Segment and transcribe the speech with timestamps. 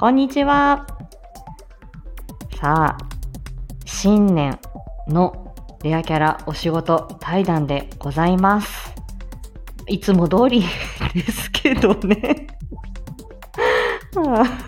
[0.00, 0.86] こんにちは。
[2.58, 2.98] さあ、
[3.84, 4.58] 新年
[5.06, 8.94] のレアキャラお仕事対談でございます。
[9.88, 10.64] いつも通り
[11.14, 12.46] ですけどね。
[14.14, 14.58] は あ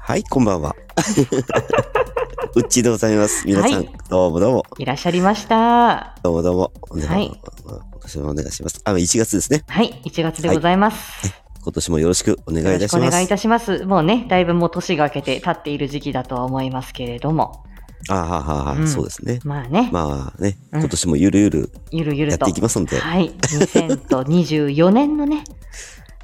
[0.00, 0.76] はい、こんばんは。
[2.54, 3.46] うっちーでございます。
[3.46, 6.14] 皆さん、はいどうもどうも、いらっしゃいました。
[6.22, 6.72] どうもどうも。
[7.08, 8.82] はい今年もお願いします。
[8.84, 9.64] あ、1月ですね。
[9.66, 11.41] はい、1月でございます。
[11.64, 13.06] 今年もよろしくお願いいたします。
[13.08, 13.84] お願いいたします。
[13.84, 17.64] もうね、だいぶもう年が明けて経っている時期だとは思いますけれども。
[18.08, 19.38] あははは、うんそうですね。
[19.44, 22.46] まあね、まあね、うん今年もゆるゆるゆるゆると。
[22.46, 23.30] やっていきますので、はい。
[23.30, 25.44] 2024年のね、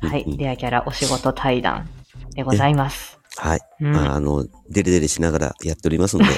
[0.01, 1.89] はいレアキャラお仕事対談
[2.34, 3.20] でございます。
[3.36, 3.61] はい。
[3.80, 6.30] うんまあ、あの、デレデレしながらやっておりますので、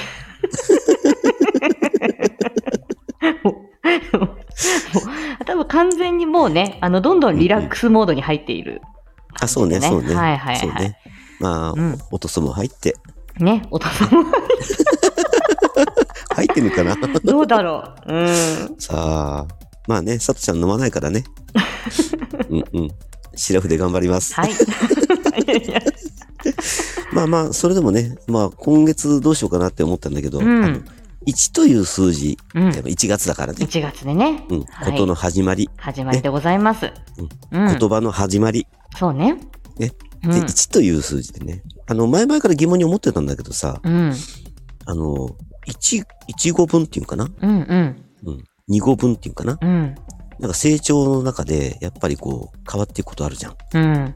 [5.51, 8.81] 多分完全にもうね、あの、どんどんリラックスモードに入っている
[9.41, 10.15] あ、そうね、そうね。
[10.15, 10.97] はいはいはいそうね。
[11.41, 12.95] まあ、うん音素も入って、
[13.37, 14.23] ね、お父さんも
[16.35, 16.95] 入ってるかな？
[17.25, 18.13] どうだろう。
[18.13, 18.27] うん。
[18.79, 19.47] さあ、
[19.87, 21.25] まあね、さとちゃん飲まないからね。
[22.49, 22.89] うんうん。
[23.35, 24.33] シラフで頑張ります。
[24.35, 24.51] はい。
[27.11, 30.85] まあまあ、それでもね、まあ今月どうしようかなって思ったんだけど、うん
[31.27, 32.69] 1という数字、うん。
[32.69, 36.91] 1月だからね、1月でね、うん、はいことの始まり、始まりでございます。
[37.51, 37.67] うん。
[37.77, 39.33] 言葉の始まり、そうね。
[39.77, 39.91] ね
[40.23, 44.13] うんで、1という数字でね、あの、前々から疑問に思ってたんだけどさ、うん。
[44.85, 45.35] あの、
[45.67, 46.03] 1、
[46.37, 47.27] 1語分っていうかな？
[47.41, 48.03] うんうん。
[48.25, 48.43] うん。
[48.69, 49.57] 2語分っていうかな？
[49.61, 49.95] うん。
[50.39, 53.55] なんか成長の中で、やっぱりこう、変わっていくことあるじゃん。
[53.73, 54.15] うん。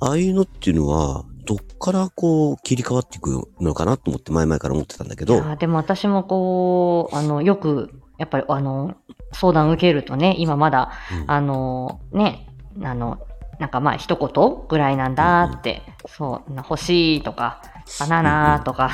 [0.00, 8.94] ああいうのっていうのは、どっからこう、切り替わっていくのかなと思って前々から思ってたんだけど、でも私もこう、あの、よく、やっぱりあの、
[9.32, 11.30] 相談受けるとね、今まだ、うん。
[11.30, 12.46] あの、ね、
[12.82, 13.18] あの、
[13.58, 17.62] なんかまあ一言ぐらいなんだって、そう、欲しいとか、
[17.98, 18.90] バナナとか、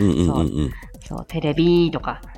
[0.00, 0.70] うんうんうんうん。
[1.06, 2.35] そう、テレビとか、うんうん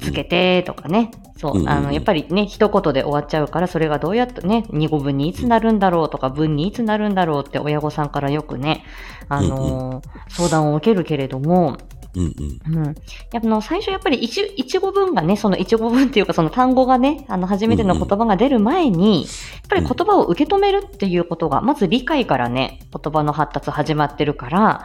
[0.00, 8.84] つけてとかね、そう、あの、やっぱりね、一言で終わっちゃうから、それがどうやってね、二語分にいつなるんだろうとか、文にいつなるんだろうって親御さんからよくね、
[9.28, 11.78] あのー相談を受けるけれども、
[12.14, 12.34] うん
[12.66, 12.76] うん。
[12.76, 12.84] うん。
[12.86, 12.94] やっ
[13.32, 19.30] ぱあの最初やっぱり一一語文がね、その一語文っていうかその単語がね、あの初めての言葉が出る前に、やっ
[19.68, 24.84] ぱり言葉を受け止めるっていうことが、まず理解からね、言葉の発達始まってるから、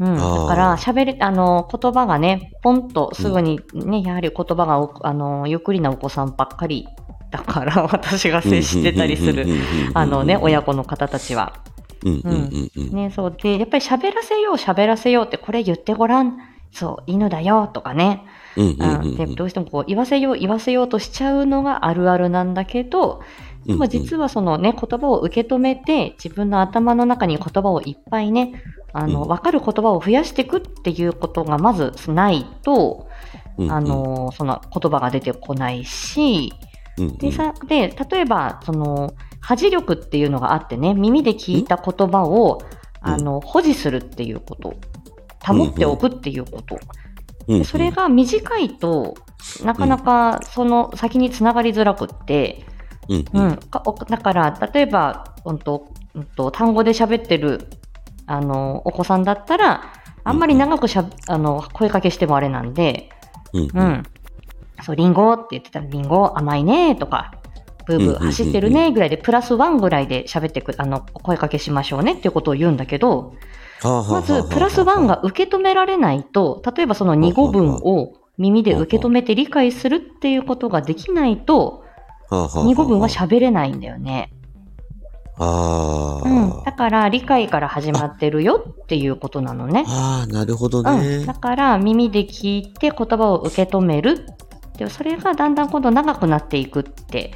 [0.00, 0.16] うん。
[0.16, 6.88] だから喋れ、あの、言葉がね、ポンとすぐにね、やはり言葉がお、あの、ゆっくりなお子さんばっかり。
[7.30, 9.46] だから、 私が接してたりする、
[9.94, 11.54] あのね、親子の方たちは。
[12.04, 12.12] うん。
[12.12, 12.22] うん。
[12.24, 12.70] うん。
[12.76, 12.96] うん。
[12.96, 13.36] ね、そう。
[13.42, 16.38] で、やっぱり喋らせよう、喋らせようって、これ言ってごらん。
[16.72, 18.24] そう、犬だよ、とかね。
[19.36, 23.22] どうしてもこう言わせよう言わせようとしちゃうのがあるあるなんだけど、
[23.66, 28.62] でも実はそのね、言葉を受け止めて、自分の頭の中に言葉をいっぱいね、
[28.92, 29.28] あの、うん。
[29.28, 33.08] わかる言葉を増やしていくっていうことがまずないと、
[33.58, 33.72] うんうん。
[33.72, 36.52] あ、の、その言葉が出てこないし、
[36.98, 37.16] うんうん。
[37.16, 42.62] でさ、で、例えば、その、恥力っていうのがあってね、耳で聞いた言葉を、
[43.04, 43.10] うん。
[43.10, 44.74] あの、保持するっていうこと。
[45.44, 46.76] 保っておくっていうこと。
[47.48, 47.58] うんうん。
[47.60, 49.14] でそれが短いと、
[49.64, 52.64] なかなかその先につながりづらくって、
[53.08, 53.58] うんうん。
[54.08, 57.68] だから、例えば、うんとうんと、単語で喋ってる
[58.26, 59.92] あのお子さんだったら、
[60.24, 63.10] あんまり長くしゃあの声かけしてもあれなんで、
[63.52, 63.84] うんううん。
[63.84, 64.02] ん。
[64.82, 67.32] そう、リンゴって言ってたら、リンゴ甘いねとか、
[67.86, 68.26] ブーブーうんうんうんうん。
[68.26, 73.34] 走ってるねぐらいで、プラスワンぐらいで喋ってく、あの、声かけしましょうねっていうことを言うんだけど、
[73.82, 81.81] まず、プラスワンが受け止められないと、例えばその2語文を耳で受け止めて理解するっていうことができないと、
[82.32, 84.32] 2語文は喋れないんだよね。
[85.38, 86.64] ああ、うん。
[86.64, 89.84] だから、理解から始まってるよっていうことなのね。
[89.86, 90.84] ああ、なるほどうん。
[91.00, 91.34] ねだ。
[91.34, 94.26] から、耳で聞いて言葉を受け止める。
[94.76, 97.34] でそれがだんだん今度長くなっていくって、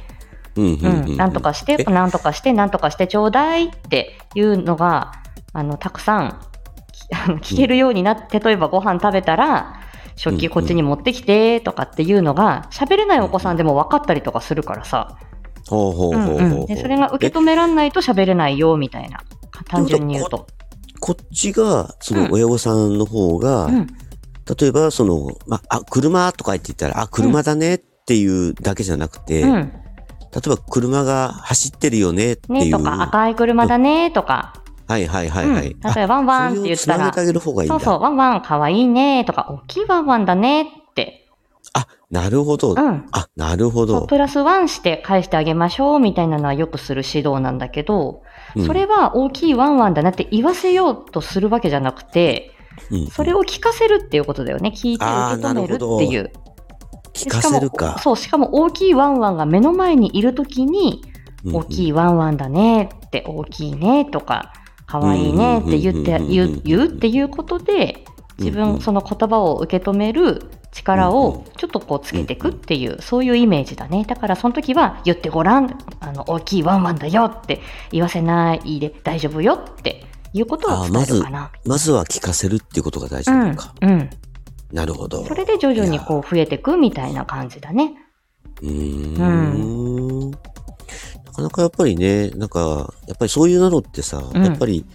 [0.55, 1.17] うんううんん。
[1.17, 1.91] なんとかして、え？
[1.91, 5.11] なんとかして、なんとかしてちょうだいっていうのが、
[5.53, 6.39] あの、たくさん
[7.41, 9.76] 聞けるようになって、例えばご飯食べたら、
[10.17, 15.17] 食器こっちに持ってきてとかっていうのが、喋れないお子さんでも分かったりとかするからさ。
[15.67, 19.19] ほうほううんほうほうそれが受け止めらんないと喋れないよ、みたいな。
[19.67, 20.47] 単純に言うと。
[20.99, 23.87] こっちが、その親御さんの方が、うん。
[24.59, 29.51] 例えば、その、まあ、あ、車とか言って言ったら、あ、車だねっていうだけじゃなくて、うん。
[29.51, 32.59] 例えば車が走ってるよねっていう。
[32.65, 34.63] ねとか、赤い車だねとか。
[34.87, 35.71] はいはいはいはい。
[35.71, 41.27] うん例えばワンワンって言ったらそうそう、ワンワンかわいいねとか、大きいワンワンだねって。
[41.73, 42.71] あ、なるほど。
[42.71, 43.05] うん。
[43.11, 44.05] あ、なるほど。
[44.07, 48.23] プラスワンして返してあげましょうみたいなのはよくする指導なんだけど、
[48.65, 52.53] それは大きいワンワンだなって言わせようとするわけじゃなくて、
[52.91, 54.69] うん、それを聞かせるっていうことだよね。
[54.69, 56.31] 聞いて受け止めるっていう。
[57.13, 57.99] 聞かせるか。
[57.99, 61.03] そう、しかも大きいワンワンが目の前にいるときに、
[61.51, 64.53] 大きいワンワンだねって、大きいねとか、
[64.87, 68.05] かわいいねって言って、言うっていうことで、
[68.39, 74.05] 自分、その言葉を受け止める力をちょっとこうつけていくっていう、そういうイメージだね。
[74.07, 77.61] だからその時は言ってごらん、あの、大きいワンワンだよって
[77.91, 81.39] 言わせないで大丈夫よっていうことを伝えるかな。
[81.39, 83.73] まず、まずは聞かせるっていうことが大事なのか。
[83.81, 84.09] うん、うん。
[84.71, 85.25] なるほど。
[85.25, 87.93] それで徐々にこう増えていくみたいな感じだね。
[88.61, 90.31] うん。
[91.37, 94.85] かなかやっぱりね、なんか、やっぱりそういうのってさ、うん、やっぱり、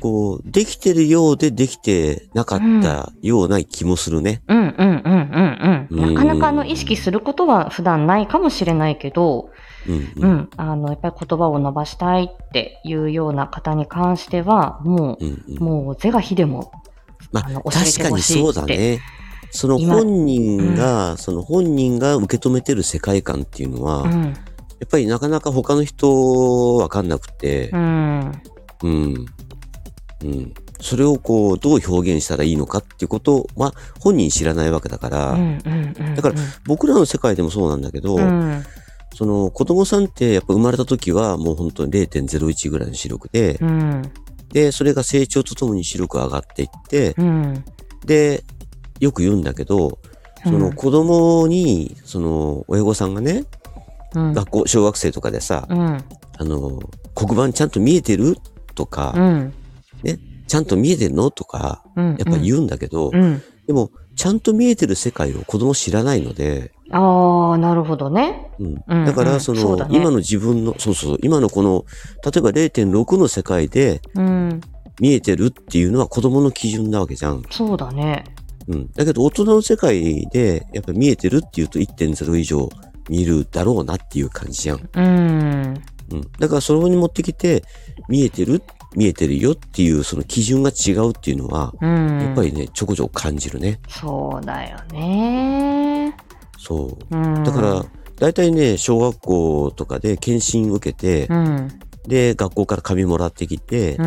[0.00, 4.42] こう、できてるようでできてなかったような気もするね。
[4.48, 6.14] うん、うん、うん、うん、うん。
[6.14, 9.50] なかなかあの、意識することは普段ないかもしれないけど、
[9.88, 16.72] うん、うん、あの、やっぱり言葉を伸ばしたいっていうような方に関しては、もう、うんうん、もう、是が非でも、
[17.30, 19.00] まあ、確かにそうだね。
[19.50, 24.34] その本人が、うん、その本人が受け止めてる世界観っていうのは、うん、
[24.80, 28.32] やっぱりなかなか他の人わかんなくて、うん、
[28.82, 29.26] うん。
[30.22, 30.54] うん。
[30.80, 35.38] それをこう、どう表現したらいいのかっていうことは、本人知らないわけだから、
[36.14, 36.34] だから
[36.66, 38.62] 僕らの世界でもそうなんだけど、うん、
[39.14, 44.02] その子供さんってやっぱ生まれた時はもう本当に0.01ぐらいの視力で、うん、
[44.50, 47.64] で、それが成長とともに視力上がっていって、うん、
[48.04, 48.44] で、
[49.00, 49.98] よく言うんだけど、
[50.44, 53.44] その子供に、その親御さんがね、
[54.34, 56.80] 学校、小学生とかでさ、あの、
[57.14, 58.36] 黒板ちゃんと見えてる？
[58.74, 59.14] とか、
[60.02, 61.30] ね、ちゃんと見えてんの？
[61.30, 68.50] とか、やっぱ言うんだけど、うん、でも、ちゃんと見えてる世界を子供知らないので、ああ、なるほどね。
[68.60, 69.04] うん。
[69.04, 71.84] だから、その、ね、今の自分の、そうそう、今のこの、
[72.24, 74.00] 例えば0.6の世界で、
[75.00, 77.42] 見えてるっていうのは子供の基準なわけじゃん。
[77.50, 78.24] そうだね。
[78.68, 78.92] うん。
[78.92, 82.68] だけど、大人の世界で、やっぱ見えてるっていうと1.0以上
[83.08, 84.88] 見るだろうなっていう感じじゃん。
[84.92, 85.82] うん。
[86.12, 86.20] うん。
[86.38, 87.64] だから、それに持ってきて、
[88.08, 88.62] 見えてる
[88.96, 93.78] 見えてるよっていうその基準が違うっていうのは、うん、やっぱりね、ちょこちょこ感じるね。
[93.88, 96.16] そうだよね。
[96.58, 97.16] そう。
[97.16, 97.84] うん、だから、
[98.18, 101.68] 大体ね、小学校とかで検診受けて、うん、
[102.08, 103.98] で、学校から紙もらってきて、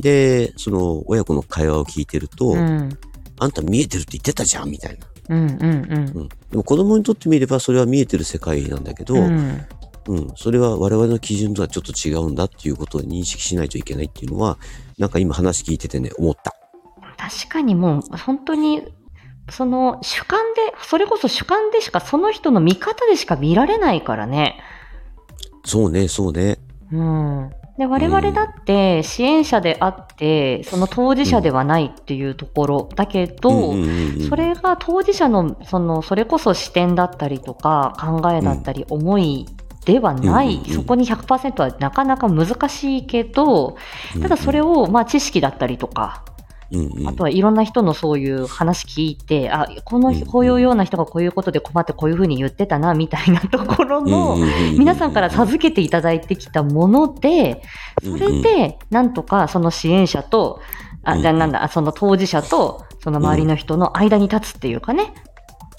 [0.00, 5.06] で、その親子の会話を聞いてると、あんた見えてるって言ってたじゃんみたいな。
[5.28, 9.66] うんうんうん、うん、でも子供にとってみればそれは見えてる世界なんだけど、うん、
[10.08, 14.58] うん、それは我々の基準とはちょっと違うんだっていうことを認識しないといけないっていうのは、
[14.96, 16.54] なんか今話聞いててね、思った。
[17.18, 18.82] 確かにもう、本当に、
[19.50, 24.58] その主観で、それこそ主観でしか、その人の見方でしか見られないからね。
[25.64, 26.58] そうね、そうね。
[26.90, 27.50] うん。
[27.78, 33.74] で、我々だって支援者であって、その当事者ではないっていうところだけど、
[34.28, 39.46] それが当事者の、その、それこそ視点だったりとか、考えだったり、思い
[39.84, 43.76] ではない、そこに100%はなかなか難しいけど、
[44.20, 46.24] ただそれを、まあ、知識だったりとか、
[46.70, 54.36] うんうん、あとはいろんな人のそういう話聞いて、あ、この、こういうような人がこういうことで困ってこういうふうに言ってたな、みたいなところの、
[54.76, 57.62] 皆さんから授けていただいてきたもので、
[58.02, 60.60] それで、なんとかその支援者と、
[61.04, 65.14] あ、じゃなんだ、その当事者と、その周りの人の間に立つっていうかね、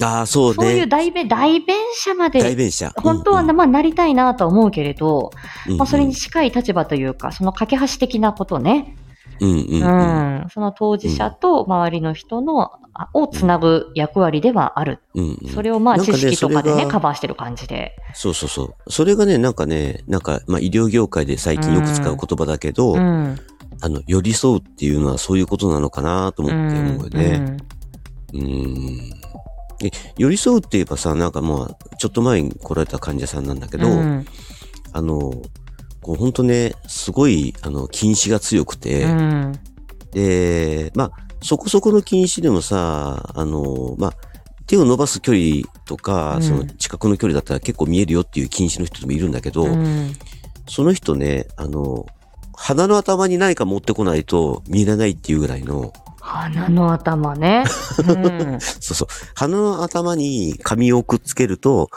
[0.02, 0.56] ああ、そうね。
[0.56, 2.40] そういう代弁、代弁者まで。
[2.42, 2.92] 代弁者。
[2.96, 5.32] 本当は、まあ、なりたいなとは思うけれど、
[5.68, 8.96] うんうん、まあ、それに近い立場というか、その架け橋的なことね。
[9.40, 12.72] うんうんうん、うん、その当事者と周りの人の、
[13.14, 15.00] をつなぐ役割ではある。
[15.16, 17.96] うんうん、それをまあ知識とかでね、カバーしてる感じで。
[18.14, 18.92] そうそうそう。
[18.92, 23.38] それがね、なんかね、なんか、まあ医療業界で最近よく使う言葉だけど、うん、
[23.82, 27.58] あの、寄り添うっていうのはそういうことなのかなと思って思うよね。
[28.34, 29.20] うん、うん
[29.80, 34.26] で、寄り添うって言えばさ、なんかまあ、ちょっと前に来られた患者さんなんだけど、うん、
[34.92, 35.32] あの、
[36.02, 39.60] こう本当ね、すごい、あの、禁止が強くて、うん、
[40.12, 44.14] で、まあ、そこそこの禁止でもさ、あの、まあ、
[44.68, 49.66] 手を伸ばす距離とか、うん、その近くの距離だったら結構見えるよっていう禁止の人もいるんだけど、
[50.68, 52.06] その人ね、あの、
[52.54, 57.64] 鼻の頭に何か持ってこないと見えないっていうぐらいの、鼻の頭ね。
[57.98, 59.08] うん、 そうそう。
[59.34, 61.90] 鼻の頭に紙をくっつけると、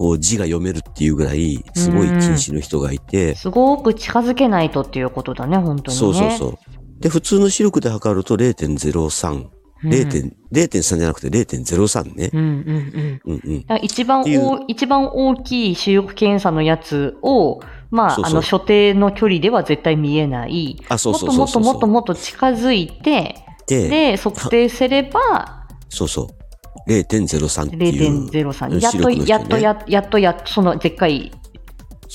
[0.00, 6.00] こう字が読めるっていうぐらい、すごい禁止の人がいて、すごく近づけないとっていうことだね、本当に、ね。
[6.00, 6.58] そうそうそう。
[7.02, 9.48] で、普通の視力で測ると0.03。
[9.84, 12.30] 0.3じゃなくて0.03ね。
[12.32, 13.20] うんうんうん。
[13.26, 20.82] うんうん、一番お、一番大きい視力検査のやつを、まあ、あの、所定の距離では絶対見えない。
[20.88, 23.34] あ、そうそうもっともっともっともっと近づいて、
[23.68, 26.39] で、測定すれば、そうそう。
[26.88, 28.28] 0.03っていう。
[28.30, 28.80] 0.03。
[28.80, 31.30] やっと、やっと、ややっと、やっと、その、でっかい、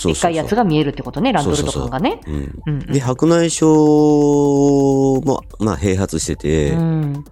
[0.04, 2.20] でっかいやつが見えるってことね、ランドルト感がね。
[2.88, 3.72] で、白内障
[5.26, 7.26] も、まあ、併発してて、うん、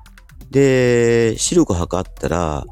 [0.50, 2.66] で、視力測ったら、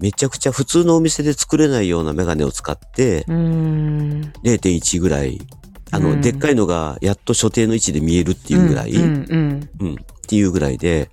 [0.00, 5.38] めちゃくちゃ普通のお店で作れないようなメガネを使って、0.1ぐらい、
[5.92, 11.10] あの、でっかいのがやっと所定の位置で見えるっていうぐらい、うん、っていうぐらいで、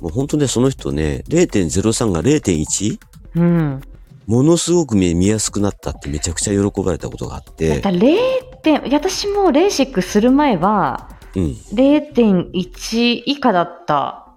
[0.00, 2.98] もう本当ね、その人ね、0.03が 0.1?
[3.36, 3.80] うん。
[4.26, 7.80] ものすごく見見やすくなったってめちゃくちゃ喜ばれたことがあって。
[7.80, 8.16] だ0
[8.62, 14.28] 点、私もレーシックする前は、うん、0.1以下だった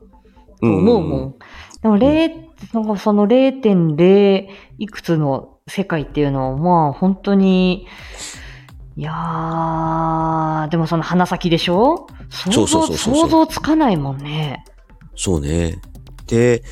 [0.60, 1.22] と思うもん。
[1.22, 1.36] うん、
[1.82, 2.32] でも0、
[2.74, 4.48] なんかその0.0
[4.78, 7.88] いくつの世界っていうのは、まあ本当に、
[8.98, 12.08] いやー、でもその鼻先でしょ？
[12.30, 14.66] 想像、想像つかないもんね。
[15.18, 15.82] そうね。
[16.28, 16.64] で、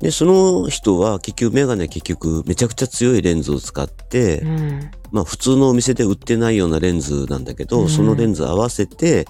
[0.00, 9.26] で、その人は結局メガネ結局めちゃくちゃ強いレンズを使って、うん、まあ普通のお店で売ってないようなレンズなんだけど、うん、そのレンズ合わせて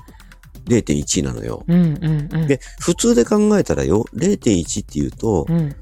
[0.66, 2.46] 0.1なのよ、うんうんうん。
[2.46, 5.74] で、普通で考えたらよ、0.1っていうと、うん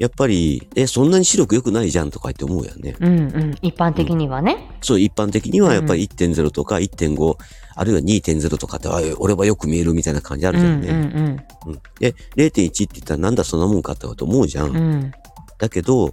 [0.00, 2.96] やっぱり、え、そんなに視力良くないじゃんとか言って思うよね。
[2.98, 3.54] うんうん。
[3.62, 4.54] 一般的にはね。
[4.54, 7.36] うん、そう、一般的にはやっぱり1.0とか1.5、
[7.74, 10.88] あるいは2.0とかって、あ、俺はよく見えるみたいな感じあるじゃんね。
[10.88, 11.82] うん、うん、うん。
[11.98, 14.76] で、0.1って言ったらなんだそんなもんかってこと思うじゃん。
[14.76, 15.12] うん、
[15.58, 16.12] だけど、やっ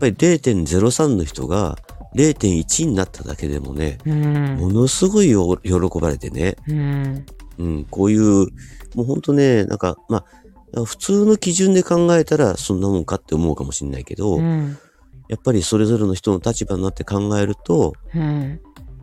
[0.00, 1.76] ぱり0.03の人が
[2.14, 6.56] 0.1になっただけでもね、うん、ものすごい喜ばれてね。
[6.68, 7.26] うん。
[7.58, 8.46] うん、こういう、
[8.94, 10.24] もうほんとね、なんか、ま
[10.74, 14.78] あ、普通の基準で考えたらそんなもんかって思うかもしれないけど、うん、
[15.28, 18.60] やっぱりそれぞれの人の立場になって考えると、うん、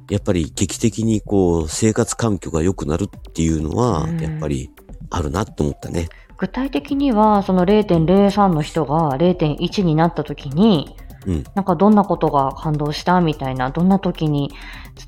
[0.10, 4.70] やっぱり劇的にこう生活環境が良くなるっていうのは、やっぱり
[5.10, 6.08] あるなと思ったね。
[6.38, 10.96] 具体的には、その0.03の人が0.1になった時に、
[11.26, 14.52] うん、なんかどんなことが感動したみたいな、どんな時に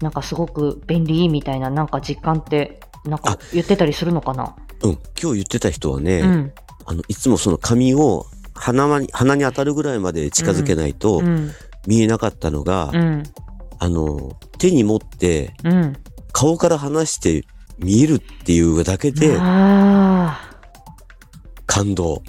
[0.01, 4.55] なんかすごく便利みたいななんか実感ってなんか言ってたりするのかな？
[4.81, 4.91] うん、
[5.21, 6.53] 今日言ってた人はね、うん、
[6.85, 11.21] あの、いつもその髪を鼻に、鼻に当たるぐらいまで近づけないと
[11.87, 13.23] 見えなかったのが、うん、
[13.79, 15.53] あの、手に持って、
[16.31, 17.45] 顔から離して
[17.79, 19.37] 見えるっていうだけで、
[21.65, 22.21] 感動。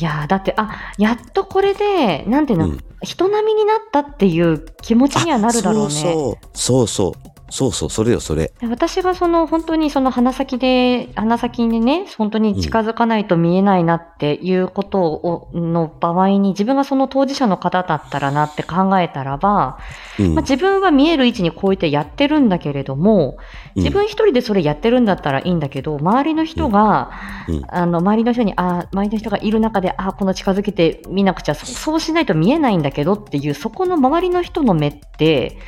[0.00, 5.90] いやだって、あ、やっとこれで、なんていうの、うん、人並みになったっていう気持ちにはなるだろうね。
[5.90, 6.48] そうそう。
[6.54, 7.29] そうそう。
[7.50, 8.52] そうそう、それよ、それ。
[8.68, 19.78] 私がその本当にその鼻先で、鼻先にね、本当に近づかないと見えないなっていうことを、の場合に、自分がその当事者の方だったらなって考えたらば、
[20.18, 23.36] うん、まあ、自分は見える位置にこうやってやってるんだけれども、
[23.74, 27.10] 自分一人でそれやってるんだったらいいんだけど、周りの人が、
[27.48, 35.58] うん、あの、周りの人に、あ、周りの人がいる中で、あ、この近づけて見なくちゃ、そうしないと見えないんだけどっていう、そこの周りの人の目って、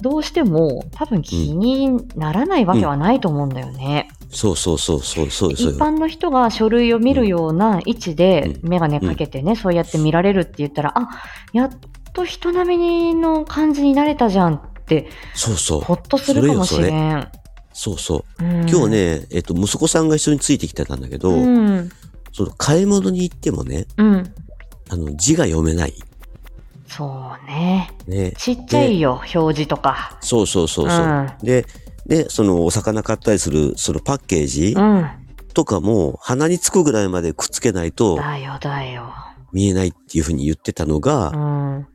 [0.00, 4.08] どうしても多分気にならないわけはないと思うんだよね。
[4.30, 11.08] そうそうそうそうそう一般の人が書類を見るような位置で眼鏡かけてね、そうやって見られるって言ったら、あ
[11.52, 11.70] やっ
[12.12, 15.80] と人並みの感じになれたじゃんって、そうそう。
[15.80, 17.28] ほっとするかもしれん。
[17.72, 18.44] そうそう。
[18.44, 21.90] うん、今日ね、えっと、息子さんが一緒についてきてたんだけど、うん、
[22.32, 24.34] その買い物に行ってもね、うん、
[24.90, 25.94] あの字が読めない。
[26.88, 27.90] そうね。
[28.06, 28.32] ね。
[28.36, 30.18] ちっちゃいよ、表示とか。
[30.20, 31.06] そうそうそうそう。
[31.06, 31.66] うん、で、
[32.06, 35.06] で、そのお魚買ったりする、そのパッケージ、うん、
[35.52, 39.12] とかも鼻につくぐらいまでくっつけないと、だよだよ。
[39.52, 41.36] 見えないっていうふうに言ってたのが、う
[41.80, 41.86] ん、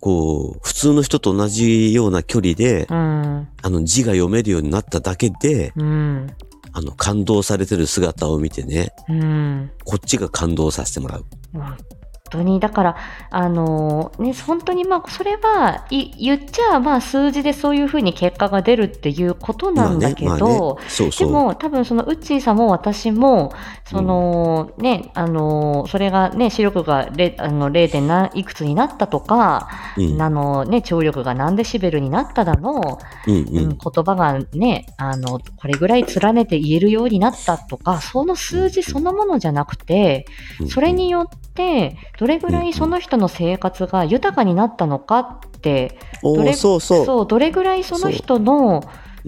[0.00, 6.26] こう、普通の人と同じような距離で、うん、あの字が読めるようになっただけで、うん、
[6.72, 11.24] あの感動されてる姿を見てね、うん、こっちが感動させてもらう。
[12.32, 12.60] 当に。
[12.60, 12.96] だから、
[13.30, 21.28] あのー、ね、本当にまあ、それは、言っちゃ、まあ、数字でそういうふうに結果が出るっていうことなんだけど、まあねまあね、そうそう。
[21.28, 23.52] でも、多分その、ウッチーさんも私も、
[23.84, 28.00] その、うん、ね、あのー、それがね、視力が0、あの、0.
[28.00, 40.26] 何いくつになったとか、うん、あの、ね、聴力が何デシベルになっただの、うん、うん、言葉がね、あの、これぐらい連ねて言えるようになったとか、その数字そのものじゃなくて、
[40.68, 48.84] それによって、どれぐらいその人の生活が豊かになったのかって、どれそうそうどれぐらいその人の、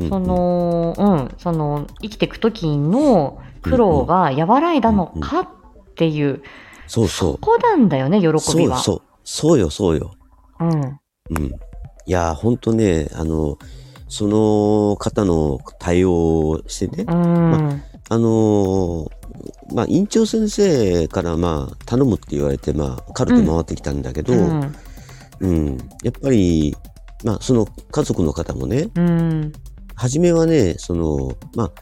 [0.09, 5.49] その、うん、その、生きていく時の苦労が和らいだのかっ
[5.97, 6.45] ていう、
[6.87, 7.33] そうそう。
[7.33, 8.79] そこなんだよね、喜びは。
[8.79, 9.59] そうそう。
[9.59, 10.13] よ、そうよ。
[10.61, 10.71] うん。
[10.71, 11.47] うん。
[11.47, 11.51] い
[12.07, 13.59] や、ほんとね、あの、
[14.07, 19.11] その方の対応をしてね、まあ、あのー、
[19.73, 24.73] まあ、院長先生からまあ、頼むって言われて、まあ、カルテ回ってきたんだけど、うん、
[25.41, 26.77] うん、やっぱり、
[27.25, 29.53] まあ、その家族の方もね、うん、
[29.95, 31.73] 初めはね、その、まあ、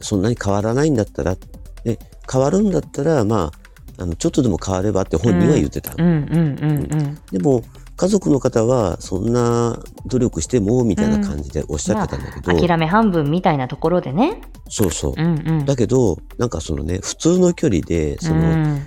[0.00, 1.36] そんなに変わらないんだったら、
[1.84, 1.98] ね、
[2.30, 3.52] 変わるんだったら、ま
[3.98, 5.94] あ、あのちょっとでも変わればって本人は言ってた。
[5.94, 7.62] でも、
[8.00, 14.40] 家族の方はそんな努力してもみたいな感じでおっしゃってたんだけど、まあ、諦め半分みたいなところでね。
[14.70, 18.78] そうそう、うんうん、だけどなんかそのね普通の距離でその、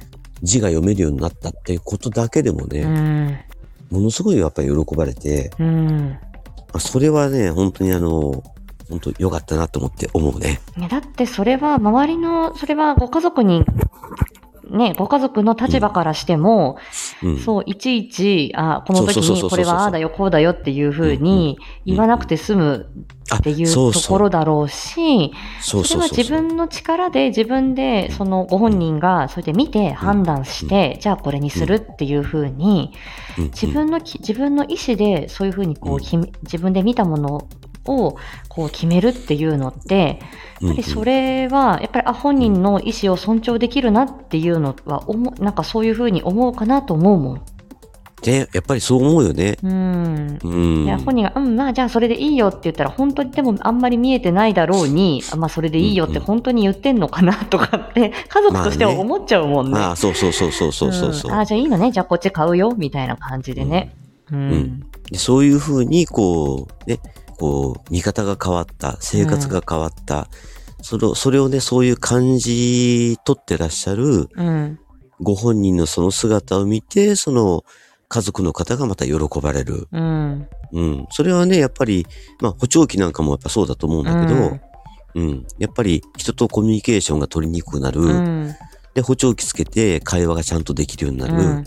[0.41, 3.37] 字が読めるようになったっていうことだけでもね、うん、
[3.91, 6.17] ものすごいやっぱり喜ばれて、うん、
[6.79, 8.43] それはね本当にあの
[8.89, 10.59] 本当良かったなと思って思うね。
[10.89, 13.63] だってそれは周りの、それはご家族に
[14.73, 16.77] ね、ご家族の立場からしても、
[17.21, 22.87] うん、そう、いちいち、あ、この時にこれはああだよ、こうだよっていうふうに言わなくて済む
[23.35, 32.91] っていうところだろうし、それは自分の力で自分で、そのご本人がそれで見て判断して、じゃあこれにするっていうふうに、
[33.37, 37.47] 自分の、自分の意思でそういうふうにこう、自分で見たもの
[37.85, 38.17] を
[38.49, 40.19] こう決めるっていうのって、
[40.61, 45.03] やっぱりそれは、やっぱりあ本人の意思を尊重できるなっていうのは、
[45.39, 47.41] なんかそういうふうに思うかなと思うもん。
[48.25, 49.57] ね、やっぱりそう思うよね。
[49.61, 50.39] うん。
[50.43, 59.71] うん、いや本人が、うん、まあじゃあそれでいいよって言ったら、本当にでもあんまり見えてないだろうに、まあそれでいいよって本当に言ってんのかなとかって、家族としては思っちゃうもんね。
[59.71, 63.93] まあ、ね、そうそうそうそうそうそうそう、ん、あじゃあいいのね、じゃあこっち買うよ、みたいな感じでね。
[64.31, 64.51] うん。
[64.51, 64.83] うん、
[65.15, 66.99] そういうふうに、こう、ね、
[67.43, 70.29] こう、見方が変わった、生活が変わった、
[70.77, 74.79] うん、それを、それをね、そういう感じ取ってらっしゃる、うん、
[75.19, 77.65] ご本人のその姿を見て、その、
[78.07, 79.89] 家族の方がまた喜ばれる。
[79.91, 80.47] うん。
[80.71, 81.05] うん。
[81.09, 82.07] それはね、やっぱり、
[82.39, 84.35] まあ、補聴器なんかもやっぱそうだと思うんだけど、
[85.15, 87.99] うん、うん、やっぱり人とコミュニケーションが取りにくくなる。
[87.99, 88.55] うん、
[88.93, 91.33] で、補聴器つけて会話がちゃんとできるようになる。
[91.33, 91.63] うん、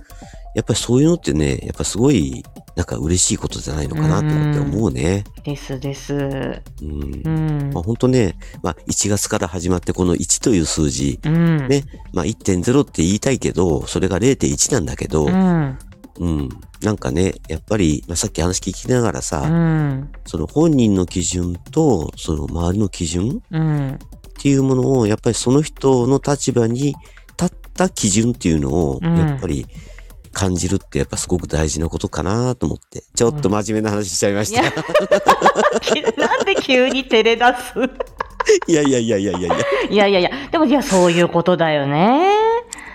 [0.55, 2.45] やっぱりそういうのってね、やっぱすごい
[2.77, 5.25] なんか嬉しいことじゃないのかなって思って思うね。
[5.45, 6.15] ですです。
[6.15, 6.61] うん。
[6.83, 15.79] うん、まあ本当ね、まあ1月から始まってこの1という数字、うん、ね、まあ1.0って言いたいけど、それが0.1なんだけど、うん、
[16.19, 16.49] うん。
[16.83, 23.99] なんかね、やっぱり、まあ、さっき話聞きながらさ、うん、その本人の基準と、その周りの基準、うん、
[24.38, 26.94] っていうものを、やっぱりその人の立場に
[27.38, 29.96] 立った基準っていうのを、やっぱり、うん
[30.37, 33.03] 感じるってやっぱすごく大事なことかなと思って。
[33.14, 34.61] ちょっと真面目な話しちゃいました。
[36.20, 38.70] なんで急に照れ出す？
[38.70, 39.57] い やいやいやいやいやいや。
[39.88, 42.29] いやいやいや、でもいや、そういうことだよね。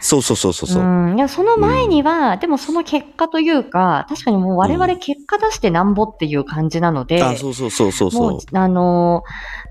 [0.01, 0.83] そうそうそうそう。
[0.83, 9.23] うん、いや、その前には、うん、でもその結果というか、確かにもう我々結果出してなんぼっていう感じなので、うん、あ、そうそうそうそうもう、あの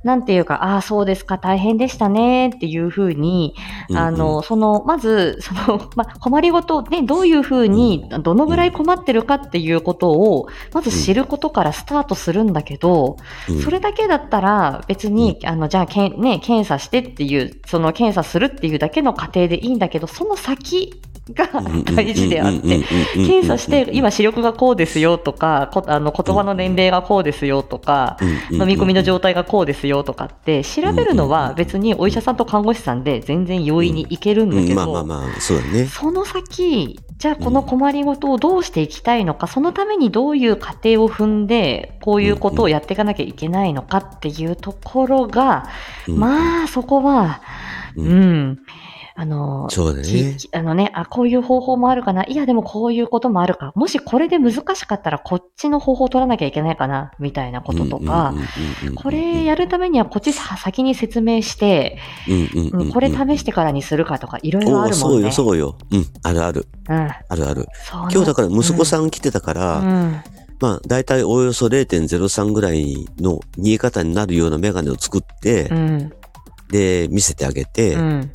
[0.03, 3.55] なんていうか、ああ、そうですか、大変でしたねっていうふうに、
[3.95, 4.37] あの、うん。
[4.39, 13.17] うん、その、まず、その、 ま、困りごと、ね、どういうふうに、どのぐらい困ってるかっていうことを、まず知ることからスタートするんだけど、
[13.49, 20.95] うん、それだけだったら、別に、あの、じゃあ、けん、ね、検査してっていう、その検査するっていうだけの過程でいいんだけど、その先
[21.35, 21.49] が
[21.95, 22.83] 大事であって、
[23.15, 28.17] 検査して、今視力がこうですよとか、あの言葉の年齢がこうですよとか、
[28.51, 35.05] 飲み込みの状態がこうですよとかって調べるのは別にお医者さんと看護師さんで全然容易にいけるんだけど、
[35.89, 45.69] その先、じゃあこの困りごとをどうしていきたいのか、そのためにどういう過程を踏んで、こういうことをやっていかなきゃいけないのかっていうところが、
[46.09, 47.43] まあそこは、
[47.97, 48.59] うん、
[49.21, 50.39] あの、そうだね。
[50.53, 52.25] あのね、あ、こういう方法もあるかな。
[52.25, 53.71] いや、でもこういうこともあるか。
[53.75, 58.33] もしこれで難しかったらこっちの方法を取らなきゃいけないかな、みたいなこととか、
[58.95, 61.99] これやるためにはこっち先に説明して、
[62.95, 65.31] これ試してからにするかとか、いろいろあるもんね。
[65.33, 65.77] そうよ、そうよ。
[65.93, 66.67] うん、あるある。
[66.89, 66.97] うん。
[66.97, 67.67] あるある。
[67.91, 70.21] 今日だから息子さん来てたから、うん、
[70.61, 76.13] まあ、だいたいおよそ0.03ぐらいの見え方になるようなメガネを作って、うん、
[76.71, 78.33] で、見せてあげて、うん、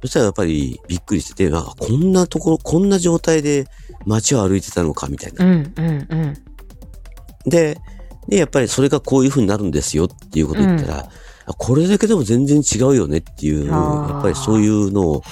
[0.00, 3.66] そしたらやっぱりびっくりしてて、あ、こんなところ、こんな状態で
[4.06, 5.44] 街を歩いてたのか、みたいな。
[5.44, 6.34] うんうんうん、
[7.50, 7.80] で、
[8.28, 15.22] で、やっぱりそれがこういう風になるんですよっていうことを言ったら、うん、これだけでも全然違うよねっていう、やっぱりそういうのを、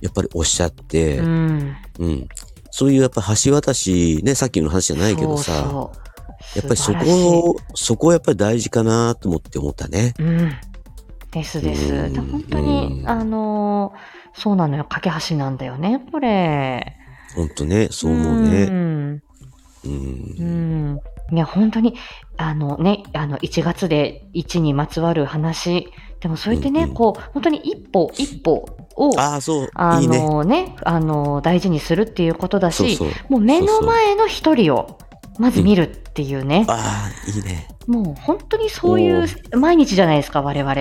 [0.00, 2.28] やっぱりおっしゃって、うん、うん。
[2.70, 5.92] そういうやっぱ橋渡し、ね、さっきの話じゃないけどさ、そうそ
[6.54, 6.58] う。
[6.58, 10.14] やっぱりそこを、そこをやっぱり大事かなと思って思ったね。
[10.20, 10.52] うん
[11.30, 12.14] ですです。
[12.14, 14.84] 本当に、あのー、そうなのよ。
[14.84, 16.96] 架け橋なんだよね、これ。
[17.34, 18.62] 本当ね、そう思うね。
[18.64, 19.22] うん。
[19.84, 21.00] うん。
[21.30, 21.94] いや、本当に、
[22.36, 25.88] あのね、あの、1月で1にまつわる話、
[26.20, 34.98] でもそうやってね、うんうん、こう、本当に一歩一歩を、あそう、あのね、あの、大事にするっていうことだし、そうそうもう目の前の一人を、
[35.38, 36.64] まず見るっていうね。
[36.66, 37.68] うん、ああ、いいね。
[37.86, 40.74] もう本当にそういう毎日じゃないですか、我々。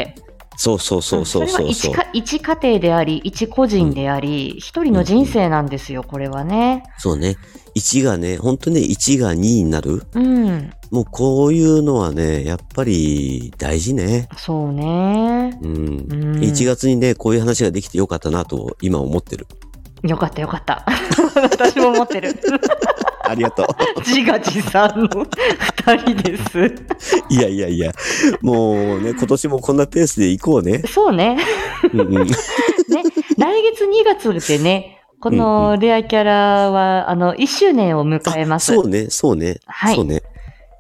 [0.58, 6.84] そうそうそうそうそうそれは一家庭であり、一個人であり、一、うん、人の人生なんですよ、これはね。
[6.98, 7.38] そうね。
[7.76, 10.02] 1がね、本当ね、1が2になる。
[10.14, 10.72] うん。
[10.90, 14.28] もうこういうのはね、やっぱり大事ね。
[14.36, 15.60] そうね。
[15.62, 15.76] うん。
[15.76, 19.46] うん、1月にね、こういう話ができてよかったなと今思ってる。
[20.02, 20.84] よかったよかった。
[21.36, 22.34] 私も思ってる。
[23.30, 23.68] ありがとう。
[24.00, 25.26] 自画自賛の
[25.86, 26.76] 二人です。
[27.30, 27.92] いやいやいや、
[28.42, 30.84] もうね、今年もこんなペースでいこうね。
[30.88, 31.38] そうね。
[31.94, 32.34] うんうん、 ね、
[33.38, 38.74] 来月2月でね、このレアキャラは、うんうん、あの、1周年を迎えます。
[38.74, 39.60] そうね、そうね。
[39.66, 39.96] はい。
[39.96, 40.22] そうね。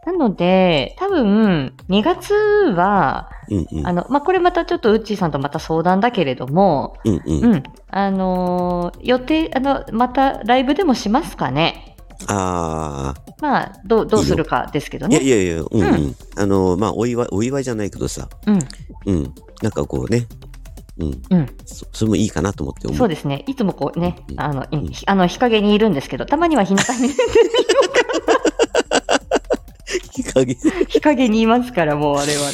[0.07, 7.51] なので、多分、2月は、うんうん、あの、まあ、これまたちょっとウッチーさんとまた相談だけれども、うんうん。
[7.51, 11.96] うん、あのー、予定、あの、またライブでもしますかね。
[12.25, 13.31] ああ。
[13.39, 15.17] まあ、どう、どうするかですけどね。
[15.21, 16.15] いやいやいや、うん、うん、うん。
[16.35, 18.27] あの、まあ、お祝い、お祝いじゃないけどさ。
[18.47, 18.59] うん。
[19.05, 19.33] うん。
[19.61, 20.27] なんかこうね。
[20.99, 21.21] うん。
[21.29, 21.47] うん。
[21.65, 22.97] そそれもいいかなと思って思う。
[22.97, 23.43] そうですね。
[23.47, 27.13] いつもこうね、うん、あの、うん、あの、日陰にいるんですけど、たまには日向に。
[30.11, 32.49] 日陰日陰にいますから、もう我々。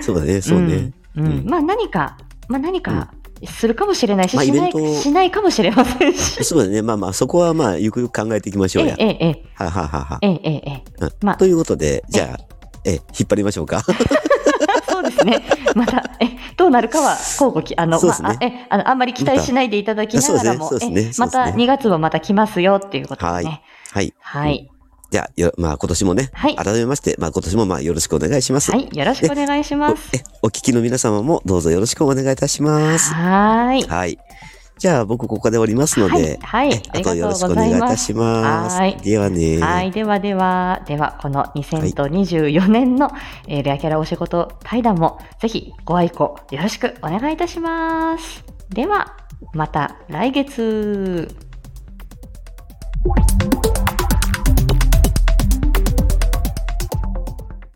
[0.00, 0.92] そうだね、そうね。
[1.16, 1.26] うん。
[1.26, 2.16] うん、まあ何か、
[2.48, 3.12] まあ何か、
[3.46, 6.42] するかもしれないし、まあ、しないしないかもしれませんし。
[6.44, 6.82] そうだね。
[6.82, 8.94] まあまあ、そこはまあ、ゆくゆく考えていきましょうや。
[8.98, 9.44] ええ、ええ。
[9.54, 10.18] はははは。
[10.22, 11.36] ええ、ええ、うん、まあ。
[11.36, 12.54] ということで、じゃあ、
[12.84, 13.82] ええ、引っ張りましょうか。
[14.88, 15.42] そうですね。
[15.74, 20.70] また、え、どうなるかは、交互き、あの、ね、まあ、え、あの、あんまり期待しないでいただきながらも、
[21.18, 23.62] また2月はまた来ますよっていうことですね。
[23.90, 24.14] はい。
[24.20, 24.68] はい。
[25.14, 28.72] じゃあ、よ、まあ今年もね、はい、改めまして、まあ今年もまあよろしくお願いします。
[28.72, 30.10] はい、よろしくお願いします。
[30.12, 33.14] え、お聞きの皆様もどうぞよろしくお願いいたします。
[33.14, 33.82] はい。
[33.84, 34.18] はい。
[34.76, 38.76] じゃあ僕ここでおりますので、はい、はい、あとよろしくお願いいたします。
[38.76, 38.96] はい。
[38.96, 39.60] ではね。
[39.60, 48.44] はい、ではでは、ではこの2024年の、はい、えー、レアキャラお仕事対談もぜひご愛顧よろしくお願いいたします。
[48.70, 49.16] では、
[49.52, 51.28] また来月。